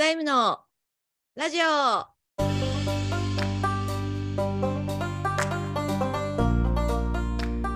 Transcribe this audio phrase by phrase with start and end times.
[0.00, 0.58] 財務の
[1.36, 2.06] ラジオ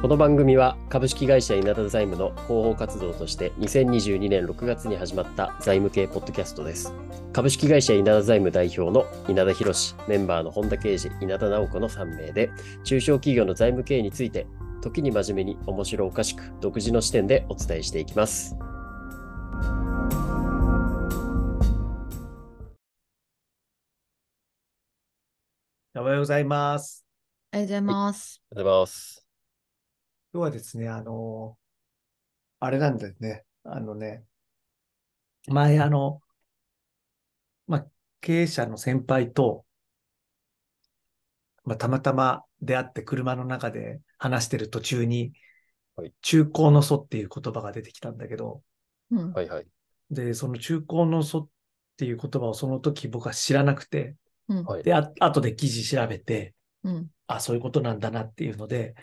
[0.01, 6.95] この番組は株式会社稲田財務の広報活動として2022年6月に始まった財務系ポッドキャストです。
[7.35, 12.51] 株式会社稲田財務代表の稲田博、メンバーの本田圭司、稲田直子の3名で、
[12.85, 14.47] 中小企業の財務経営について、
[14.81, 18.57] 時に真面目に面白おかしく独自の視点でお伝えしていきます。
[25.97, 27.07] おはようございます。
[27.53, 28.43] ありがとうございます。
[28.51, 29.27] おはようございます。
[30.33, 31.57] 今日はですね、あの、
[32.59, 33.45] あれなんだよね。
[33.63, 34.25] あのね、
[35.47, 36.21] 前あの、
[37.69, 37.87] まあ、
[38.21, 39.65] 経営者の先輩と、
[41.63, 45.33] まあ、たまたま出会って車の中で話してる途中に
[45.97, 48.65] はい、中高の祖っていう言葉が出てきたんだけど、
[49.13, 49.33] うん。
[49.33, 49.67] はいはい。
[50.11, 51.49] で、その中高の祖っ
[51.97, 54.17] ていう言葉をその時僕は知らなくて、
[54.83, 57.07] で、あ後で記事調べて、うん。
[57.27, 58.95] あ、そういうことなんだなっていうので、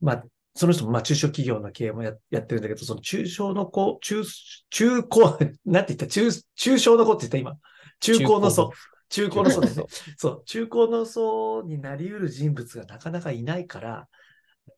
[0.00, 4.22] まあ、その人もまあ中小企業の経営もややってるんだけど、その中小の子、中、
[4.70, 6.06] 中高、 なんて言った？
[6.06, 7.38] 中、中小の子って言った？
[7.38, 7.58] 今。
[8.00, 8.70] 中高の層。
[9.08, 9.84] 中高の層ですね。
[10.16, 14.08] そう、中高の層になり得る人物がなかなかいないから、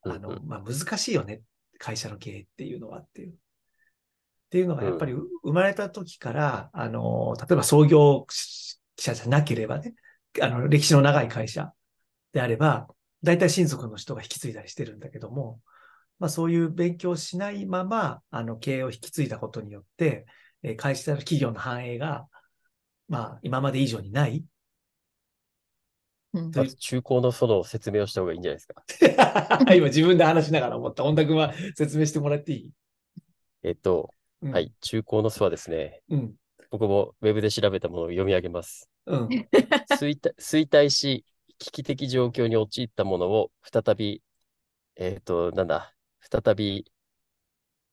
[0.03, 1.42] あの、まあ難しいよね。
[1.78, 3.33] 会社の経営っていうのはっていう。
[3.33, 8.27] っていうのがやっぱりう生まれた時から、あの、例えば創業
[8.97, 9.94] 者じゃなければね、
[10.42, 11.73] あの、歴史の長い会社
[12.33, 12.89] であれば、
[13.23, 15.61] 大体親族の人が引き継いだりしてるんだけども、
[16.19, 20.27] まあそういう勉強をしないまま、あの、経営を引き継いだことによって、
[20.62, 22.27] えー会社の企業の繁栄が、
[23.09, 24.45] まあ今まで以上にない。
[26.33, 28.84] うん中高のその説明をした方がいいんじゃないですか？
[29.75, 31.03] 今自分で話しながら思った。
[31.03, 32.71] 本田君は説明してもらっていい、
[33.62, 34.11] えっと、
[34.43, 34.73] うんはい。
[34.81, 36.34] 中高の祖はですね、うん。
[36.70, 38.91] 僕もウェブで調べたものを読み上げます。
[39.06, 39.28] うん。
[39.98, 41.25] 衰退衰退し、
[41.59, 44.22] 危機的状況に陥ったものを再び、
[44.97, 46.91] えっ、と、なんだ、再び、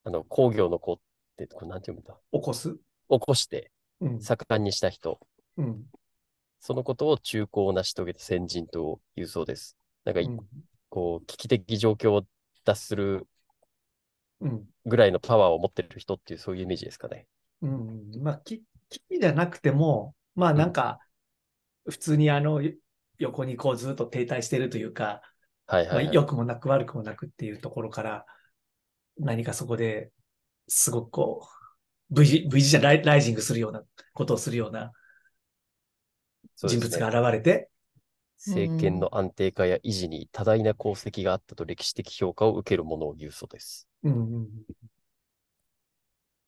[0.03, 0.99] あの、工業の子っ
[1.37, 2.19] て、これなんて読むんだ？
[2.31, 2.75] 起こす？
[3.09, 4.21] 起こしてうん。
[4.21, 5.19] 盛んにした人、
[5.57, 5.85] うん。
[6.59, 9.77] そのことを中高を成し遂げた先人というそうです。
[10.03, 10.39] なんかい、うん。
[10.89, 12.25] こう、危機的状況を
[12.65, 13.27] 脱する
[14.41, 14.65] うん。
[14.85, 17.27] ぐらいのパワーを持ってる人っていう、そういうイメージですかね。
[17.63, 18.21] うん。
[18.21, 20.99] まあ、機じゃなくても、まあなんか、
[21.85, 22.73] 普通にあの、よ
[23.19, 25.21] 横にこうずっと停滞してるというか、
[25.67, 26.15] まあ、はいはい、はい。
[26.15, 28.25] 良くもなく悪くもなくっていうところから、
[29.17, 30.11] 何かそこで
[30.67, 31.47] すごくこ
[32.09, 34.91] う、V 字、V 字じゃライライジングするようなことをするような
[36.57, 37.69] 人物が現れて、
[38.37, 43.87] 政権の安定化や維持に多大な功績があったと歴史的評価を受けるものを言うそうです。
[44.03, 44.49] うんうんうん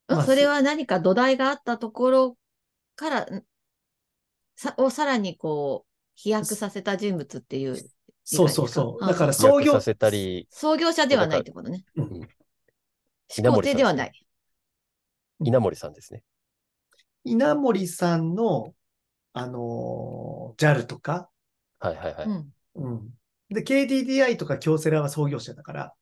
[0.08, 2.38] まあそれは何か土台があったところ
[2.96, 3.44] から、ん？
[4.56, 7.76] さをさらにこう、飛躍させた人物っていう、
[8.24, 9.04] そうそうそう。
[9.04, 11.86] あだからそう創業さ、せたり、創業者ではないってことね。
[11.96, 12.28] うん
[13.28, 14.26] 始皇帝ではない。
[15.42, 16.24] 稲森さんですね。
[17.24, 18.74] 稲森さんの、
[19.34, 21.30] あのー JAL とか、
[21.80, 22.28] はいはいはい。
[22.30, 22.54] うん。
[22.76, 23.10] うん。
[23.50, 25.94] で、KDDI とか京セラは創業者だから、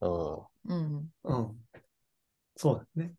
[0.00, 0.34] うん。
[0.66, 1.12] うん。
[1.24, 1.64] うん。
[2.56, 3.14] そうだね。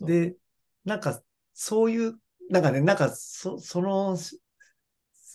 [0.00, 0.36] で、
[0.84, 1.22] なんか、
[1.54, 2.18] そういう、
[2.50, 4.16] なんかね、なんか、そ、その、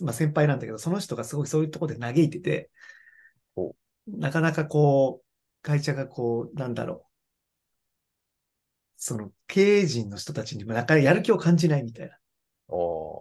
[0.01, 2.69] まあ、先輩なんだけど、その人がすごいそういうところで嘆いてて
[3.55, 3.75] お、
[4.07, 5.25] なかなかこう、
[5.61, 7.11] 会社がこう、なんだろう。
[8.97, 12.17] その、経営陣の人たちにもなかなかやる気を感じないみたいな。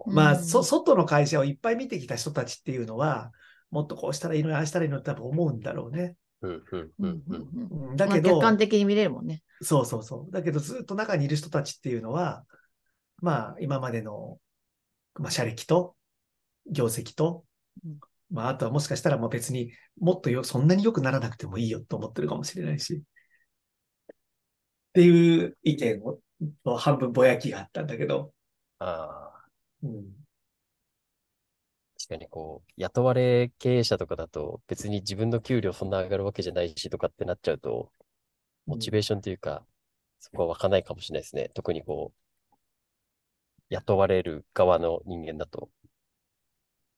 [0.07, 3.31] まあ、うんそ、外の会社をいっぱい見てきた人たちっていうのは、
[3.71, 6.15] もっとこうしたらいいのに、ああしたらいいのにって多分思うんだろうね。
[6.45, 7.35] うんうんううんんうん。
[7.71, 9.41] うんうんだけど、まあ客観的に見れるもんね。
[9.61, 10.31] そうそうそう。
[10.31, 12.45] だけどずっと中にいる人たちっていうのは、
[13.21, 14.37] まあ今までの、
[15.15, 15.95] まあ社歴と、
[16.69, 17.45] 業績と
[17.85, 22.95] うん、まああとはもしかしたらもう別にもっとよ、そんなに良くならなくてもいいよと思ってるかもしれないし。
[22.95, 26.19] っていう意見を、
[26.65, 28.33] の半分ぼやきがあったんだけど、
[28.79, 29.45] ああ、
[29.83, 30.24] うん。
[32.07, 37.91] 確かにこう、雇われ経営者とかだと、別に自分の給料そんな上がるわけじゃないしとかってなっちゃうと、
[38.67, 39.65] モチベーションというか、
[40.19, 41.49] そこは湧かないかもしれないですね。
[41.55, 42.55] 特にこう、
[43.69, 45.69] 雇われる側の人間だと、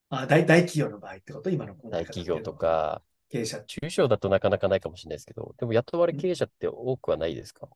[0.09, 1.49] あ大、大企業の場合ってこと？
[1.49, 3.63] 今の大企業とか、経営者。
[3.63, 7.67] 中小だとなかなかないかもしれないですけど、でも雇われ経営者って多くはないですか？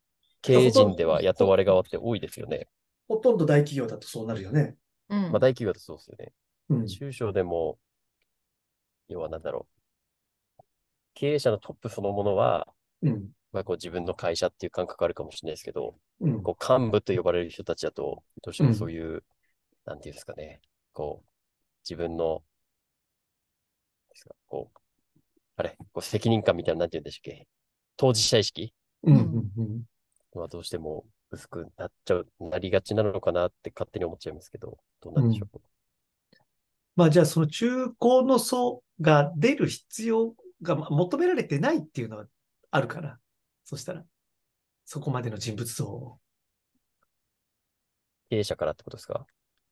[0.41, 2.67] 経営陣では雇われ側って多いですよね。
[3.07, 4.75] ほとんど大企業だとそうなるよね。
[5.09, 5.19] うん。
[5.19, 6.31] まあ大企業だとそうですよね。
[6.71, 6.87] うん。
[6.87, 7.77] 中小でも、
[9.09, 9.67] 要はなんだろ
[10.59, 10.63] う。
[11.13, 12.67] 経営者のトップそのものは、
[13.01, 13.29] うん。
[13.51, 16.41] まあ、こう自分の会社っていう感覚あるかもしれないですけど、うん。
[16.41, 19.23] こう幹部と呼ばれる人たちだと、どうしてもそういう、
[19.85, 20.61] なんていうんですかね、
[20.93, 21.29] こう、
[21.83, 22.41] 自分の、
[24.09, 24.79] ですかこう、
[25.57, 27.47] あれ、こう責任感みたいな、なんて言うんでしたっけ、
[27.97, 28.73] 当事者意識？
[29.03, 29.51] うん。
[30.33, 35.59] どうしても薄くなっちゃう、なりがちなのかなって勝手に思っちゃいますけど、どうなんでしょう？
[36.95, 42.25] まあじゃあその中高の層が出る必要がまあ求められてないっていうのは
[42.69, 43.17] あるから。
[43.63, 44.03] そしたら、
[44.85, 46.19] そこまでの人物像を、
[48.29, 49.25] 経営者からってことですか？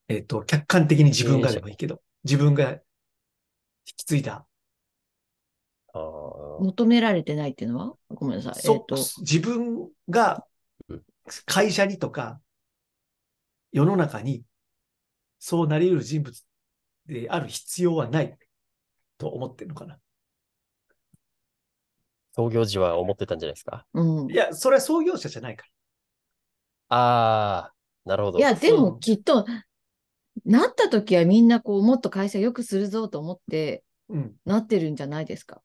[0.08, 2.80] えっ、と、客観的に自分がでもいいけど、自分が引
[3.98, 4.46] き継いだ、
[5.94, 7.94] 求められてないっていうのは？
[8.10, 8.54] ごめんなさい。
[8.56, 10.46] えっ、そと、自分が
[10.88, 11.04] うん。
[11.46, 12.40] 会社にとか
[13.72, 14.44] 世の中に
[15.38, 16.44] そうなり得る人物
[17.10, 18.38] である必要はない
[19.18, 19.98] と思ってるのかな。
[22.36, 23.86] 創業時は思ってたんじゃないですか？
[23.94, 24.32] うん。
[24.32, 25.66] いや、それは創業者じゃないか
[26.90, 26.98] ら。
[26.98, 27.74] ああ、
[28.06, 28.40] なるほど。
[28.40, 29.46] いや、でもきっと、
[30.46, 34.36] なった時はみんなこう、もっと会社良くするぞと思って、うん。
[34.46, 35.62] なってるんじゃないですか？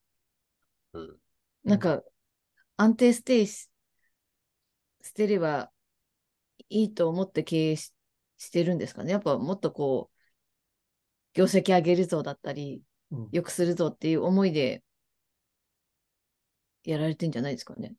[0.94, 1.17] うん、
[1.62, 2.02] なんか、
[2.76, 3.70] 安定ステイし
[5.02, 5.70] してれば
[6.70, 7.93] いいと思って経営し
[8.37, 9.12] してるんですかね？
[9.12, 10.13] やっぱもっとこう、
[11.34, 13.28] 業績上げるぞだったり、うん。
[13.32, 14.82] 良くするぞっていう思いで、
[16.84, 17.94] やられてんじゃないですかね。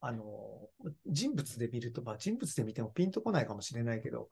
[0.00, 0.70] あの、
[1.06, 4.30] 人物で見ると、まあ人物で見てもピンとこないかもしれないけど、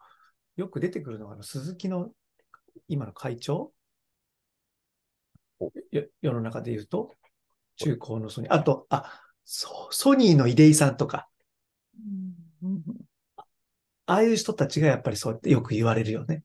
[0.57, 2.11] よく出てくるのが、あの、鈴木の
[2.89, 3.73] 今の会長？
[6.23, 7.15] 世の中で言うと、
[7.77, 8.53] 中高のソニー。
[8.55, 11.29] あと、あ、ソソニーの出井さんとか、
[12.63, 12.83] うん
[14.09, 16.43] ああいう人たちがやっぱりそうやってよく言われるよね。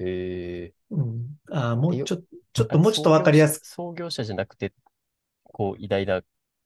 [0.00, 0.72] へえ。
[0.90, 1.38] うん。
[1.50, 3.66] ああ、もうよちょ、ちょっともうちょっとわかりやすく。
[3.66, 4.72] 創業者じゃなくて、
[5.42, 6.22] こう、偉大な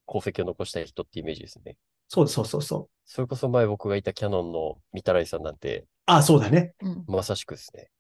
[0.06, 1.76] 功績を残した人ってイメージですね。
[2.06, 2.88] そうそうそうそう。
[3.04, 6.74] それこそ前僕がいたキャノンの御手洗さんなんて、ああ、そうだね。
[6.82, 7.90] うんまさしくですね。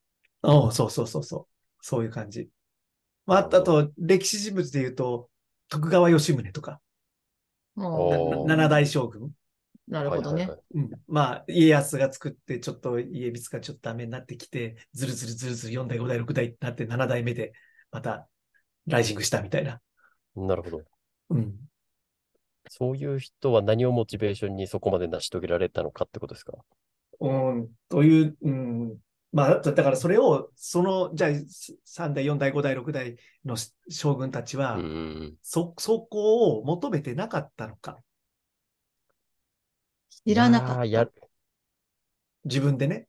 [0.42, 1.46] うん、そうそうそうそう。
[1.80, 2.48] そういう感じ。
[3.26, 5.28] まあ、あと、歴史人物で言うと、
[5.68, 6.80] 徳川吉宗とか、
[7.76, 9.32] 七代将軍。
[9.88, 10.42] うなるほどね。
[10.42, 17.52] はいはいはいうん、まあ、家康が作って、ちょっと家光がちょっとダメになってきて、ずるずるずるずる4代、5代、6代ってなって、7代目で、
[17.90, 18.28] また、
[18.86, 19.80] ライジングしたみたいな。
[20.36, 20.82] なるほど。
[21.30, 21.54] うん。
[22.68, 26.52] そういう人は何をモチベーションにそこまで成し遂げられたのかってことですか？
[27.20, 28.98] うん、という、うん。
[29.32, 31.30] まあ、だだからそれを、その、じゃあ、
[31.84, 33.56] 3代、4代、5代、6代の
[33.90, 35.34] 将軍たちは、うん。
[35.42, 37.98] そ、そこを求めてなかったのか。
[40.26, 40.84] 知らなかった。
[40.84, 41.10] いやーや
[42.44, 43.06] 自分でね？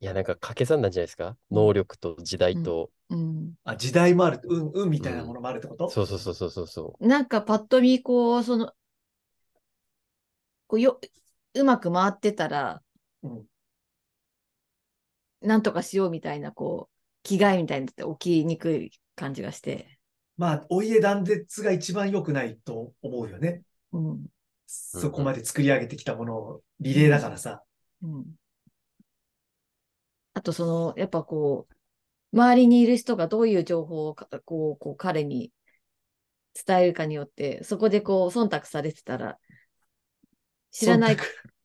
[0.00, 1.36] いや、なんか掛け算なんじゃないですか？
[1.50, 8.72] 能力と時代と、うん、あ、時代もある、運、運みたいなものもあるってこと、そうそうそうそうそうそなんかパッと見、こう、その、
[10.66, 11.00] こうよ、
[11.54, 12.82] うまく回ってたら、
[13.22, 13.42] うん
[15.44, 19.98] なんとかしようみたいな、こう、気概みたいになって起きにくい感じがして。
[20.36, 23.62] まあ、お家断絶が一番良くないと思うよね。
[23.92, 24.26] うん。
[24.72, 27.62] そこまで作り上げてきたものを、リレーだからさ。
[28.02, 28.24] うん。
[30.34, 35.52] あと、その、やっぱこう、周りにいる人がどういう情報をかこう、こう彼に
[36.66, 39.38] 伝えるかによって、そこでこう、忖度されてたら、
[40.70, 41.16] 知らない。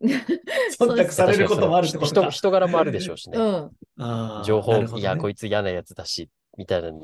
[0.02, 2.30] 忖度されることもあるってことか。
[2.30, 3.38] 人人柄もあるでしょうしね。
[3.38, 4.44] うん。
[4.44, 7.00] 情報、ねいや、こいつ嫌なやつだし、みたいなの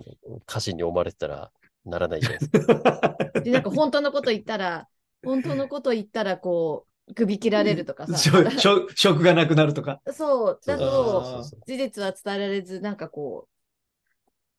[0.48, 1.52] 歌詞に思われてたら、
[1.86, 3.16] ならないじゃないですか。
[3.44, 4.88] で、なんか本当のこと言ったら、
[5.24, 8.18] 本当のこと言ったら、こう、首切られるとかさ。
[8.96, 10.02] 職がなくなるとか。
[10.12, 13.48] そう、だと、事実は伝えられず、なんかこ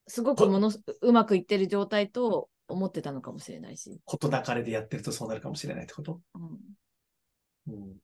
[0.07, 4.01] う、すごくものすうまくいってる状態と思ってたのかもしれないし。
[4.05, 6.21] ことなかれでやってるとそうなるかもしれないってこと？
[6.35, 7.75] うん。
[7.75, 7.97] うん。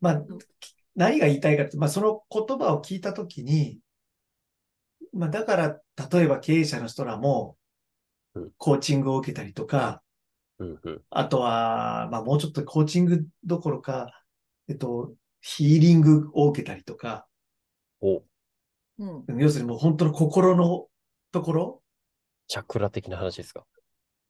[0.00, 0.22] まあ、
[0.94, 3.78] 何が言いたいかって、まあ、その言葉を聞いたときに、
[5.12, 7.56] まあ、だから、例えば経営者の人らも
[8.34, 10.02] うん、コーチングを受けたりとか、
[10.58, 11.02] うんうん。
[11.10, 14.10] あとは、まあ、もうちょっとコーチングどころか、
[14.68, 17.26] えっと、ヒーリングを受けたりとか、
[18.00, 18.22] お、
[18.98, 19.40] うん。
[19.40, 20.86] 要するにもう本当の心の
[21.32, 21.82] ところ、
[22.48, 23.64] チャクラ的な話ですか？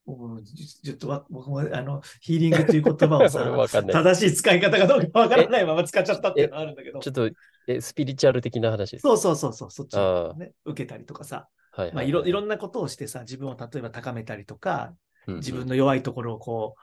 [0.07, 3.45] うんちちょっとわ僕もあの、ヒーリングという言葉をさ。
[3.93, 6.99] 正しい使い方がどうかわからないまま使っちゃったっていうのはあるんだけど。
[7.01, 7.31] ちょ、っと、
[7.67, 9.09] え、スピリチュアル的な話ですか？
[9.09, 11.93] そうそうそうそう、そっちああね、受けたりとかさ、はい。
[11.93, 14.95] まあ、いろいろんなことをしてさ、自分を例えば高めたりとか、
[15.37, 16.75] 自分の弱いところをこ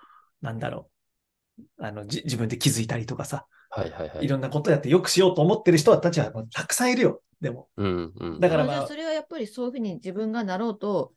[0.42, 0.90] う、なんだろ
[1.60, 4.28] う、あの、じ自分で気づいたりとかさ、はいはいはいい。
[4.28, 7.22] ろんなことやってよくしようと思ってる人たちはもうたくさんいるよ。
[7.42, 7.68] でも。
[7.78, 8.40] うんうん。
[8.40, 11.14] だからまあそ、れはやっぱりそういうふうに自分がなろうと、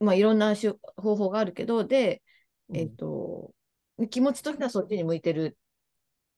[0.00, 2.22] まあ、いろんなしゅ方法があるけど、で、
[2.72, 3.52] えっ、と、
[4.10, 5.56] 気持ちとしてはそっちに向いてる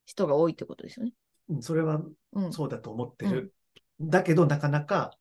[0.05, 1.13] 人が多いってことですよね。
[1.49, 2.01] うんそれは
[2.33, 2.53] うん。
[2.53, 3.53] そうだと思ってる。
[4.01, 5.17] だけど、なかなか、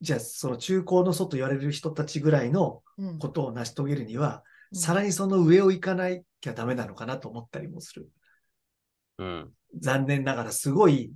[0.00, 6.10] じゃあ、その中高の祖と言われる人たちぐらいのうんことを成し遂げるには、うんさらにその上を行かな
[6.42, 8.10] きゃダメなのかなと思ったりもする。
[9.16, 9.52] うん。
[9.80, 11.10] 残念ながら、すごい、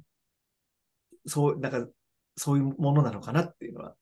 [1.27, 1.87] そう、なんか、
[2.35, 3.95] そういうものなのかなっていうのは、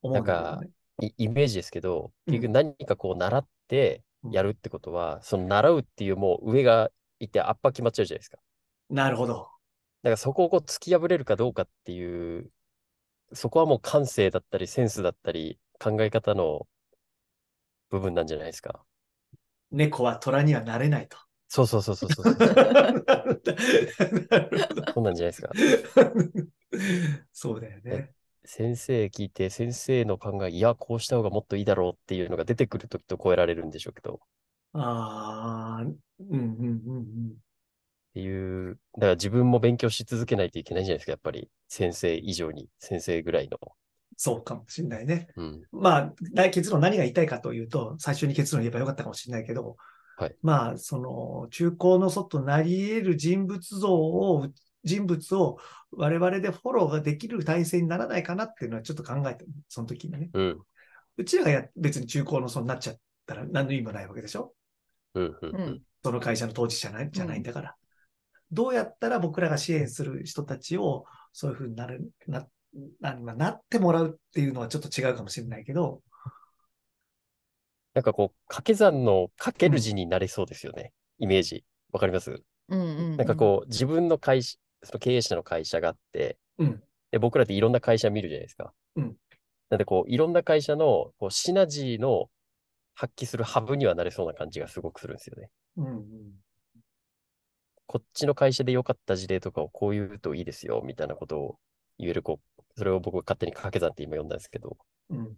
[0.00, 0.70] 思うんだけどね。
[1.02, 8.38] いイメージですけど、うん結局何かこう習ってやるってことは、その習うっていうもう上がいてアッパー決まっちゃうじゃないですか。
[8.88, 9.34] なるほど。
[10.02, 12.50] だからそこをこう突き破れるかどうかっていう、
[13.36, 16.66] そこはもう感性だったりセンスだったり考え方の
[17.90, 18.84] 部分なんじゃないですか。
[19.70, 21.16] 猫は虎にはなれないと。
[21.48, 22.34] そうそうそうそうそう。
[22.34, 22.48] な
[24.50, 25.50] るほどそうなんじゃないですか。
[27.32, 28.12] そうだよね。
[28.44, 34.18] 先生聞いて、先生の考え、いや、こうした方がもっといいだろうっていうのが出てくるときと超えられるんでしょうけど、っ
[34.74, 37.36] ああ、うんうんうんうん。
[38.16, 41.50] ていう、だから自分も勉強し続けないといけないんじゃないですか、やっぱり。
[41.68, 43.58] 先生以上に、先生ぐらいの。
[44.16, 45.28] そうかもしれないね。
[45.36, 45.62] うん。
[45.70, 49.76] まあ、な結論何が言いたいかというと、最初に結論言えばよかったかもしれないけど、
[50.16, 54.48] はいまあ、その、中高の外なり得る人物像を、
[54.82, 55.58] 人物を
[55.90, 60.30] 我々でフォローができる体制にならないかなっていうのはちょっと考えて、その時にね。
[60.32, 60.58] うん。
[61.18, 62.96] うちらがや別に中高の外になっちゃっ
[63.26, 64.54] たら何の意味もないわけでしょ
[65.12, 65.36] うん。
[65.42, 65.50] うん。
[65.50, 65.82] ううんん。
[66.02, 67.76] その会社の当事者ないじゃないんだから。
[68.52, 72.46] どうやったら僕らが支援する人たちをそういうふうになる、な、
[73.00, 76.00] なまあなってもらうっていうのはちょっと違うかもしれないけど、
[77.94, 80.92] なんかこう、掛け算のかける字になれそうですよね。
[81.18, 81.64] イメージ。
[81.92, 82.42] わかります？
[82.68, 88.72] うんうんうんなんかこう、自分の会社、その経営者の会社があって、うんで僕らっていろんな会社見るじゃないですか。
[88.96, 89.16] うん
[89.70, 92.28] なんでこう、いろんな会社のこうシナジーの
[92.94, 95.50] 発揮するハブにはなれそうな感じがすごくするんですよね。
[95.78, 96.02] うんうん
[97.96, 101.58] こっちの会社で良かった事例とかをこう言うといいですよ、みたいなことを
[101.98, 104.76] 言える、こう、それを僕は勝手に掛け算って今読んだんですけど、
[105.08, 105.34] うんうん。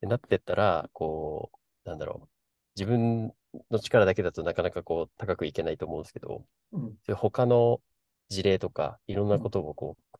[0.00, 1.50] でなってったら、こ
[1.84, 2.28] う、なんだろう、
[2.74, 3.34] 自分
[3.70, 6.80] の力だけだとなかなかこう、高くいけないと思うんですけど、うん。
[6.80, 7.82] そういう他の
[8.30, 10.18] 事例とか、いろんなことをこう、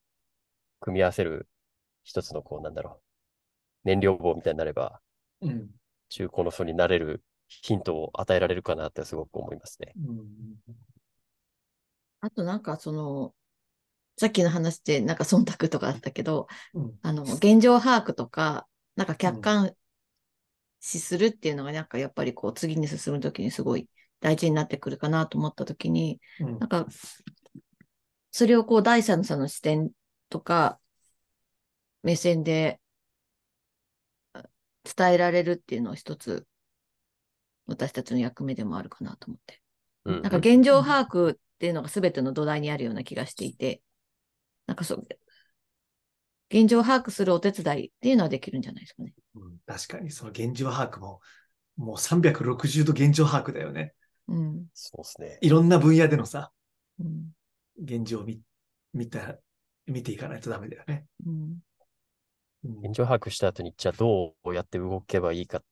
[0.80, 1.48] 組み合わせる
[2.04, 3.00] 一つのこう、なんだろ
[3.84, 5.00] う、燃料棒みたいになれば、
[5.40, 5.70] うん。
[6.10, 9.94] 中古の層になれるヒントを与えられるかなってすごく思いますね。
[9.96, 10.18] うん
[12.20, 13.34] あとなんかその、
[14.16, 16.98] さっきの話でなんか忖度とかあったけど、うん。
[17.02, 19.74] あの、現状把握とか、なんか客観
[20.80, 23.88] 視するっていうのがなんかやっぱりこう次に進むときにすごい
[24.20, 26.58] 大事になってくるかなと思ったときに、うん。
[26.58, 26.86] なんか、
[28.30, 29.90] それをこう第三者の視点
[30.28, 30.78] とか
[32.02, 32.80] 目線で
[34.32, 34.44] あ
[34.84, 36.46] 伝えられるっていうのは一つ
[37.66, 39.60] 私たちの役目でもあるかなと思って。
[40.04, 40.22] うん。
[40.22, 43.82] なんか現状把握っていうのが全ての土台にあるような気がしていて、
[44.66, 45.06] なんかそう、
[46.50, 49.12] 現状把握するお手伝いっていうのはできるんじゃないですかね。
[49.34, 51.20] うん確かにその現状把握も、
[51.76, 53.94] もう360度現状把握だよね。
[54.28, 54.66] うん。
[54.74, 55.38] そうですね。
[55.42, 56.50] いろんな分野でのさ、
[56.98, 57.32] うん。
[57.82, 58.40] 現状を見、
[58.94, 59.38] 見た、
[59.86, 61.06] 見ていかないとダメだよね。
[61.26, 61.58] うん。
[62.64, 65.62] うん現状把握した後に、じゃあどうやって動けばいいか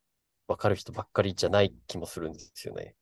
[0.46, 2.94] 分かる人ばっかりじゃない気もするんですよね。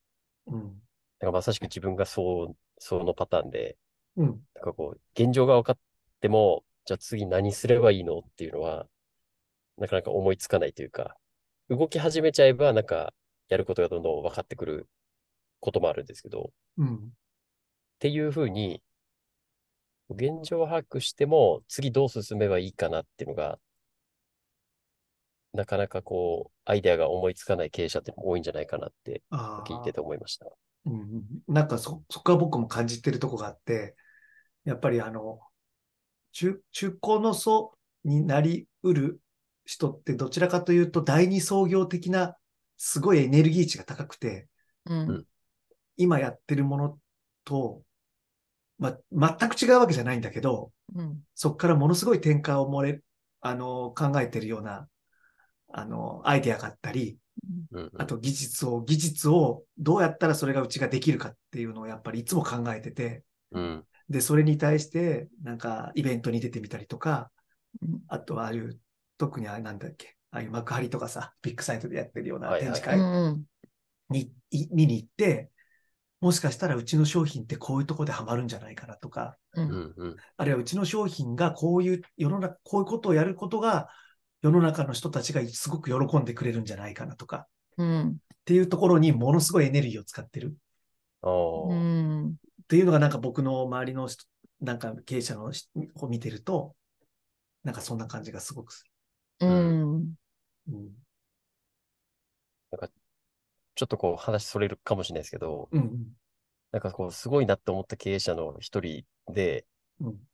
[0.46, 0.83] うん。
[1.24, 3.78] だからまさしく自分がそう、そのパターンで、
[4.16, 4.26] うん。
[4.54, 5.78] なんかこう、現状が分かっ
[6.20, 8.86] ても、じゃあ次何すればいいのっていうのは、
[9.78, 11.16] なかなか思いつかないというか、
[11.70, 13.14] 動き始めちゃえば、なんか、
[13.48, 14.86] やることがどんどん分かってくる
[15.60, 17.12] こともあるんですけど、っうん。
[18.00, 18.82] ていうふうに、
[20.10, 23.58] 現状把握しても、次どう進めばいいかなっていうのが、
[25.54, 29.22] なかなかこう、アイデアが思いつかない経営者って多いんじゃないかなって。
[29.64, 30.46] 聞いてて思いました。
[30.86, 33.96] うんうんなんかそ、そこは僕も感じてるとこがあって、
[34.64, 35.40] やっぱりあの、
[36.32, 39.20] 中、中古の層になりうる
[39.64, 42.36] 人ってどちらかというと第二創業的な
[42.76, 44.48] すごいエネルギー値が高くて、
[44.86, 45.26] うん。
[45.96, 46.98] 今やってるもの
[47.44, 47.82] と、
[48.78, 51.20] ま、全く違うわけじゃないんだけど、うん。
[51.34, 53.00] そこからものすごい転換を漏れ、
[53.40, 54.88] あの、考えてるような、
[55.72, 57.18] あの、アイデアがあったり、
[57.96, 63.84] あと技術を、技術をどうやったらそれがうちができるかっていうのをやっぱりいつも考えてて、うん。
[64.08, 67.30] で、それに対して、なんかイベントに出てみたりとか、
[67.82, 68.78] うんあとはああいう、
[69.18, 73.44] 特にあれなんだっけ、ああいう幕張とかさ、ビッグサイトでやってるような展示会うん。
[74.10, 75.50] に、い見に行って、
[76.20, 80.16] もしかしたらうちの商品ってこういうとこでハマるんじゃないかなとか、うん。
[80.36, 83.88] あるいはうちの商品がこういう世の中、こういうことをやることが
[84.44, 87.46] 世の中の人たちがすごく喜んでくれるんじゃないかなとか、
[87.78, 88.08] うん。
[88.10, 88.12] っ
[88.44, 90.54] ていうところにものすごいエネルギーを使ってる。
[91.22, 94.26] っていうのがなんか僕の周りの人
[94.60, 96.74] なんか経営者の人を見てると、
[97.62, 98.84] なんかそんな感じがすごくす
[99.40, 100.14] うん。
[100.68, 100.74] る。
[100.74, 100.90] うん。
[103.76, 106.08] ちょっとこう話それるかもしれないですけど、うん。
[106.70, 109.73] なんかこうすごいなって思った経営者の一人でうん。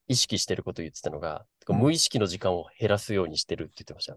[0.09, 4.17] 意識してることを言ってたのが、うん無意識の時間を減らすようにしてるって言ってました。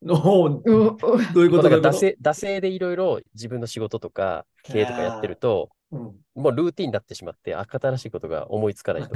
[0.00, 1.62] どういうこと？
[1.62, 6.00] だから惰だ性惰性でいろいろ自分の仕事とか経営とかやってると、うん。
[6.34, 9.10] もうルーティンになってしまって、あ新しいことが思いつかないと。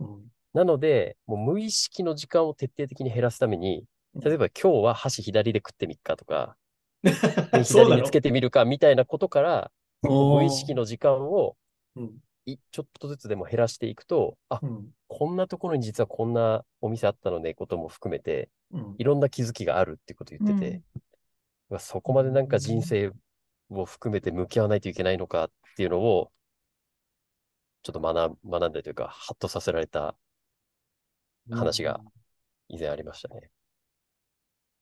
[0.00, 0.22] うん。
[0.52, 6.56] なので、もう無意識の時間を徹底的に減らすために、例えば今日は箸左で食ってみっかとか、
[7.64, 9.70] 左につけてみるかみたいなことから、
[10.02, 11.56] 無意識の時間を
[12.70, 14.88] ちょっとずつでも減らしていくと、あ、うん。
[15.16, 20.82] こんなところに実はこんなお店あったのね、ことも含めて、うんいろんな気づきがあるってこと言ってて、
[21.70, 23.12] うわそこまでなんか人生
[23.70, 26.32] を含めて向き合わないといけないのかっていうのを、
[27.84, 30.16] ちょっと学ん学んだというか、ハッとさせられた
[31.48, 32.00] 話が
[32.68, 33.50] 以前ありましたね。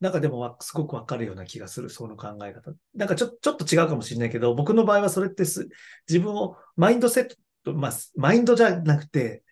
[0.01, 2.73] なんかでもわすごくわかるような気がする、その考え方。
[2.95, 5.69] なんかちょちょっと違うかもしれないけど、僕の場合はそれってす
[6.09, 7.29] 自分をマインドセッ
[7.65, 9.45] ト、まあ、マインドじゃなくて、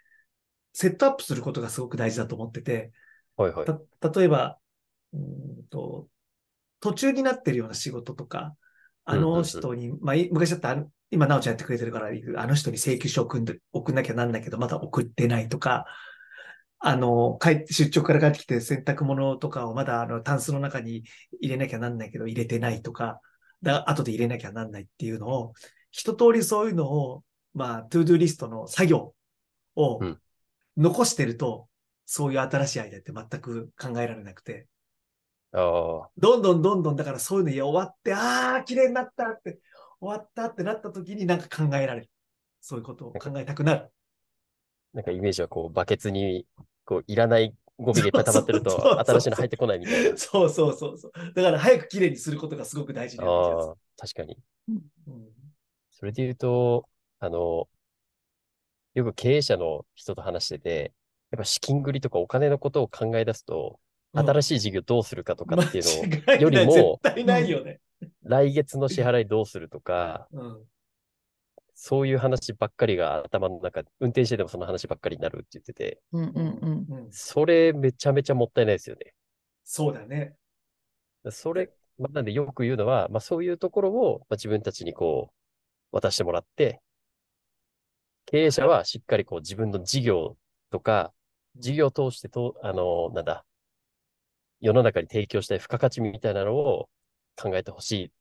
[0.73, 2.93] セットアップすることがすごく大事だと思ってて、
[3.37, 3.67] はいはい。
[4.00, 4.59] た例えば、
[5.12, 6.09] うーんと、
[6.81, 8.55] 途中になってるような仕事とか、
[9.05, 15.87] あの人に、まあ、い昔だったら今、なおちゃんやってくれてるから、あの人に請求書を送んで送んなきゃなんないけど、まだ送ってないとか、
[16.79, 21.05] あの、帰って、出張から帰ってきて洗濯物とかをまだあの、タンスの中に
[21.41, 23.21] 入れなきゃなんないけど、入れてないとか、
[23.62, 25.53] だ後で入れなきゃなんないっていうのを、
[25.91, 29.15] 一通りそういうのを、まあ、トゥードゥリストの作業
[29.75, 30.21] をうん
[30.81, 31.69] 残してると、
[32.07, 34.67] そういう新しいアイデアって全く考えられなくて、
[35.53, 35.61] あ
[36.07, 39.61] あ、どんどんどんどん、だからそういうのや終わって、ああ、綺麗になったって、
[40.01, 42.11] 終わったってなった時になんか考えられる。
[42.61, 43.91] そういうことを考えたくなる。
[44.93, 46.47] なんかイメージはこう、バケツに、
[46.85, 50.17] こう、いらないゴミがいっぱい溜まってると、新しいの入ってこないみたいな。
[50.17, 51.13] そうそうそうそう。
[51.35, 54.35] だから早く綺麗にすることがすごく大事なああ、確かに。
[54.69, 54.75] る。
[55.09, 55.31] うん
[55.91, 57.69] それで言うと、あの、
[58.95, 60.93] よく経営者の人と話してて、
[61.31, 63.79] やっぱ資金繰りとかお金のことを考え出すと、
[64.13, 65.85] 新しい事業どうするかとかっていう
[66.29, 67.81] のよりも絶対ないよね。
[68.25, 70.65] 来月の支払いどうするとか、うん。
[71.75, 76.87] そういう話ばっかりが頭の中、運転しててもその話ばっかりになるって言ってて、うんうんうん。
[76.91, 77.09] うん。
[77.11, 79.15] それめちゃめちゃもったいないですよね。
[79.65, 80.35] そうだね。
[81.31, 86.81] それ、まあなんでよく言うのは、まあそういうところを、まあ、自分たちにこう、渡してもらって、
[88.30, 90.36] 経営者はしっかりこう自分の事業
[90.71, 91.12] とか、
[91.56, 93.45] 事業を通してと、あの、なんだ、
[94.60, 96.88] 世の中に提供したい付加価値みたいなのを
[97.36, 98.12] 考えてほしい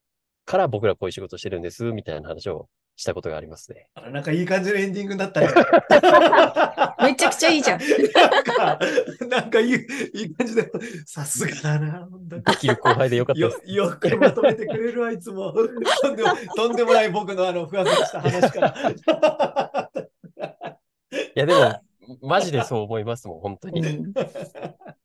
[0.45, 2.69] から僕らこういう仕事してるんです、みたいな話を
[2.99, 3.87] したことがありますね。
[3.95, 5.47] あら、なんかいい感じのエンディングになったね。
[7.01, 7.79] めちゃくちゃいいじゃん。
[7.79, 8.79] なんか、
[9.29, 9.75] なんかいい、い
[10.23, 10.69] い感じで、
[11.05, 12.09] さすがだな、
[12.45, 13.73] できる後輩でよかったよです。
[13.73, 15.53] よくまとめてくれるわ、いつも。
[15.53, 19.89] とんでもとんでもない僕のあの、ふわふわした話から。
[21.13, 21.81] いやでも、
[22.21, 23.79] マジでそう思いますもん、本当に。
[23.79, 23.85] い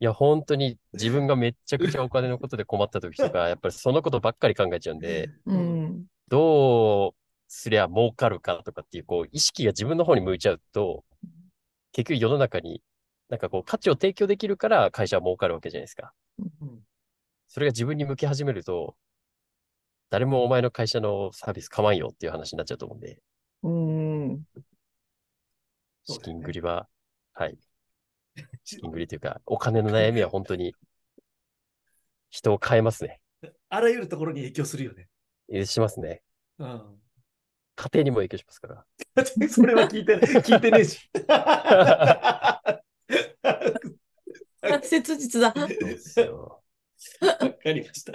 [0.00, 6.06] や、本当に自分がめっちゃくちゃお金のことで困った時とか、やっぱりそのことばっかり考えちゃうんで、うん。
[6.28, 7.23] どう
[7.54, 11.04] すりゃ儲かるかとかっていう、こう、意識が自分の方に向いちゃうと、
[11.92, 12.82] 結局世の中に、
[13.28, 16.12] なんかこう、価値を提供できるから会社は儲かるわけじゃないですか。
[16.38, 16.80] うん
[17.46, 18.96] それが自分に向き始めると、
[20.10, 23.20] 誰もお前の会社のサービス構わんよっていう話になっちゃうと思うんで、
[23.62, 24.42] うん。
[26.04, 26.88] 資金繰りは、
[27.32, 27.56] はい。
[28.64, 30.74] 資金繰りというか、お金の悩みは本当に
[32.30, 33.20] 人を変えますね。
[33.68, 35.08] あらゆるところに影響するよね。
[35.48, 36.22] えしますね。
[36.58, 37.03] うん。
[37.76, 38.84] 家庭にも影響しますから。
[39.48, 41.10] それは聞いてない、 聞いてねえし。
[44.82, 45.48] 切実だ。
[45.48, 45.54] わ
[47.52, 48.12] かりました。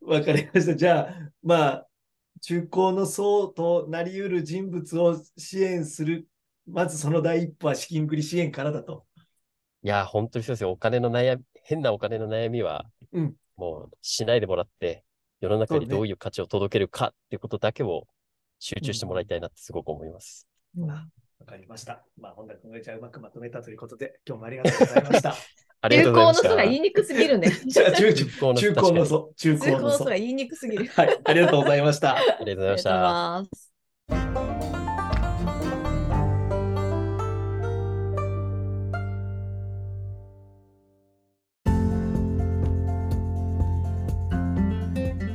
[0.00, 0.76] わかりました。
[0.76, 1.88] じゃあ、まあ、
[2.40, 6.26] 中高の層となり得る人物を支援する。
[6.66, 9.06] まずその第一歩は資金繰り支援からだと。
[9.82, 10.70] いや、本当にそうですよ。
[10.70, 15.04] お金の悩み、変なお金の悩みは、うんもうしないでもらって、
[15.40, 18.06] 世の中にどういう価値を届けるかっていうことだけを
[18.62, 20.46] 集中してもらいたいなってすごく思います。
[20.78, 21.04] うん、わ、
[21.44, 22.04] かりました。
[22.16, 25.34] まあ、本田君がじゃうまくまとめたということで、今日もありがとうございました。
[25.82, 26.48] ありがとうございました。
[26.48, 27.50] 中高の人が言いにくすぎるね。
[27.50, 27.90] 中
[28.54, 30.86] 中高の人、中高の人が言いにくすぎる。
[30.86, 32.14] はい、ありがとうございました。
[32.14, 33.44] ありがとうございました。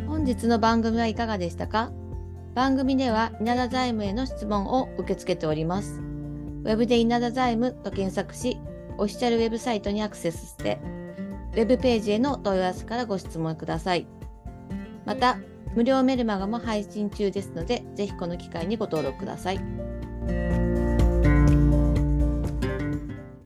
[0.07, 2.06] 本日の番組はいかがでしたか？
[2.57, 6.01] 番組では稲田財務への質問を受け付けております。
[6.01, 8.57] ウェブで稲田財務と検索し、
[8.97, 10.79] オフィシャルウェブサイトにアクセスして、
[11.53, 14.07] ウェブページへの問い合わせからご質問ください。
[15.05, 15.37] また、
[15.75, 19.59] 無料メルマガも配信中ですので、ぜひこの機会にご登録ください。